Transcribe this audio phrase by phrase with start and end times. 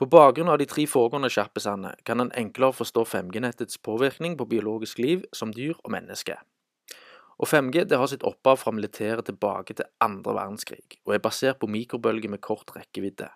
[0.00, 4.96] På bakgrunn av de tre foregående kjappisene kan en enklere forstå 5G-nettets påvirkning på biologisk
[4.98, 6.38] liv som dyr og menneske.
[7.36, 11.60] Og 5G det har sitt opphav fra militæret tilbake til andre verdenskrig, og er basert
[11.60, 13.28] på mikrobølger med kort rekkevidde.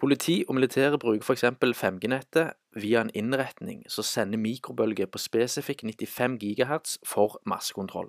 [0.00, 1.44] Politi og militære bruker f.eks.
[1.76, 8.08] 5G-nettet via en innretning som sender mikrobølger på spesifikk 95 GHz for massekontroll.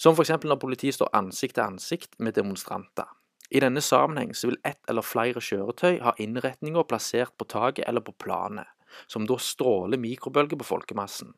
[0.00, 0.32] Som f.eks.
[0.48, 3.19] når politiet står ansikt til ansikt med demonstranter.
[3.50, 8.14] I denne sammenheng vil ett eller flere kjøretøy ha innretninger plassert på taket eller på
[8.22, 8.68] planet,
[9.10, 11.32] som da stråler mikrobølger på folkemassen.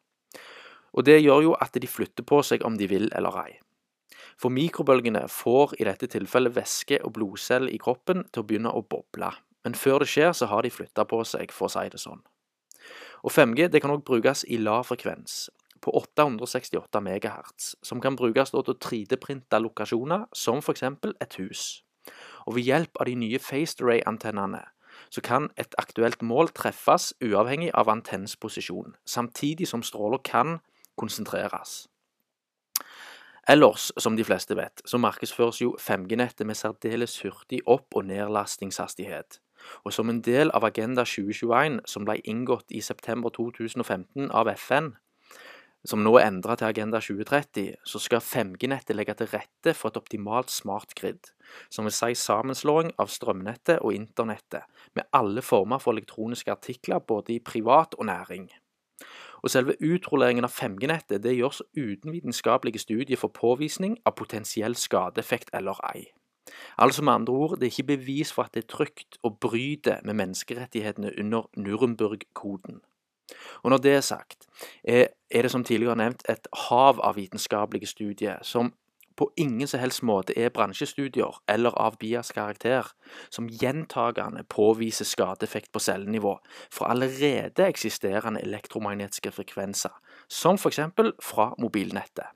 [0.93, 3.53] Og Det gjør jo at de flytter på seg om de vil eller ei.
[4.37, 8.85] For mikrobølgene får i dette tilfellet væske og blodceller i kroppen til å begynne å
[8.85, 9.31] boble,
[9.65, 12.21] men før det skjer så har de flytta på seg, for å si det sånn.
[13.23, 15.47] Og 5G det kan også brukes i lav frekvens,
[15.83, 20.83] på 868 MHz, som kan brukes til å 3D-printe lokasjoner, som f.eks.
[20.83, 21.83] et hus.
[22.47, 24.65] Og ved hjelp av de nye Phased Array-antennene
[25.13, 30.59] så kan et aktuelt mål treffes uavhengig av antennens posisjon, samtidig som stråler kan
[30.97, 31.87] konsentreres.
[33.49, 39.41] Ellers, som de fleste vet, så markedsføres jo 5G-nettet med særdeles hurtig opp- og nedlastingshastighet.
[39.85, 44.93] Og som en del av Agenda 2021, som ble inngått i september 2015 av FN,
[45.89, 49.99] som nå er endra til Agenda 2030, så skal 5G-nettet legge til rette for et
[49.99, 51.33] optimalt smart grid,
[51.71, 57.37] som vil si sammenslåing av strømnettet og internettet, med alle former for elektroniske artikler både
[57.37, 58.49] i privat og næring.
[59.43, 65.51] Og selve utrulleringen av 5G-nettet det gjøres uten vitenskapelige studier for påvisning av potensiell skadeeffekt
[65.59, 66.13] eller ei.
[66.79, 69.99] Altså med andre ord, det er ikke bevis for at det er trygt å bryte
[70.07, 72.83] med menneskerettighetene under Nuremberg-koden.
[73.63, 74.47] Og når det er sagt,
[74.85, 75.09] er
[75.43, 78.73] det som tidligere nevnt et hav av vitenskapelige studier som
[79.17, 82.89] på ingen som helst måte er bransjestudier eller av Bias karakter,
[83.31, 86.39] som gjentagende påviser skadeeffekt på cellenivå
[86.73, 89.93] fra allerede eksisterende elektromagnetiske frekvenser,
[90.29, 90.81] som f.eks.
[91.23, 92.33] fra mobilnettet.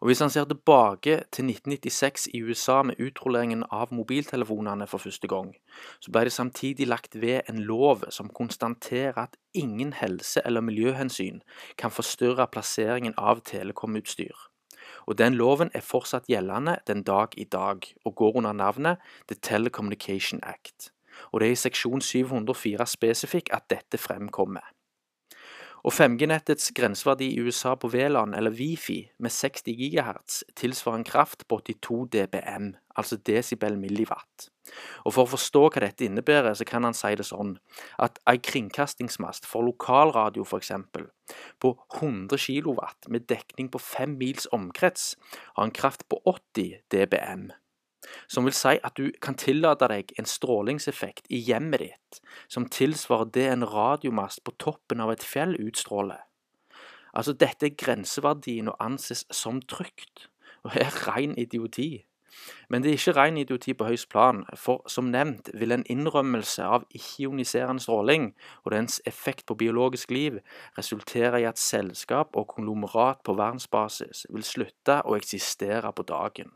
[0.00, 5.28] Og Hvis han ser tilbake til 1996 i USA med utrulleringen av mobiltelefonene for første
[5.28, 5.54] gang,
[6.00, 11.40] så ble det samtidig lagt ved en lov som konstaterer at ingen helse- eller miljøhensyn
[11.78, 14.36] kan forstyrre plasseringen av telekomutstyr.
[15.06, 19.34] Og Den loven er fortsatt gjeldende den dag i dag, og går under navnet The
[19.42, 20.90] Telecommunication Act.
[21.32, 24.75] Og Det er i seksjon 704 spesifikk at dette fremkommer.
[25.86, 31.44] Og 5G-nettets grenseverdi i USA på VLAN, eller Wifi, med 60 GHz tilsvarer en kraft
[31.46, 34.48] på 82 dBm, altså desibel milliwatt.
[35.04, 37.52] Og For å forstå hva dette innebærer, så kan han si det sånn
[38.02, 40.72] at en kringkastingsmast for lokalradio f.eks.
[41.62, 45.12] på 100 kW med dekning på 5 mils omkrets
[45.54, 47.46] har en kraft på 80 dBm
[48.28, 53.32] som vil si at du kan tillate deg en strålingseffekt i hjemmet ditt som tilsvarer
[53.34, 56.22] det en radiomast på toppen av et fjell utstråler.
[57.16, 60.28] Altså, dette er grenseverdien og anses som trygt,
[60.64, 62.04] og er ren idioti.
[62.68, 66.64] Men det er ikke ren idioti på høyst plan, for som nevnt vil en innrømmelse
[66.64, 68.28] av ikke-ioniserende stråling
[68.64, 70.38] og dens effekt på biologisk liv
[70.76, 76.52] resultere i at selskap og konglomerat på verdensbasis vil slutte å eksistere på dagen.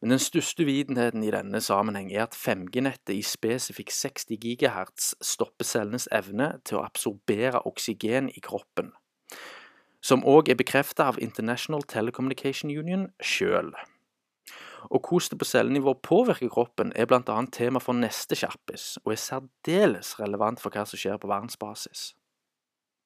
[0.00, 5.66] Men den største uvitenheten i denne sammenheng er at 5G-nettet i spesifikk 60 GHz stopper
[5.66, 8.92] cellenes evne til å absorbere oksygen i kroppen,
[10.00, 13.72] som òg er bekreftet av International Telecommunication Union sjøl.
[14.86, 17.40] Og hvordan det på cellenivå påvirker kroppen, er bl.a.
[17.52, 22.12] tema for neste kjappis, og er særdeles relevant for hva som skjer på verdensbasis.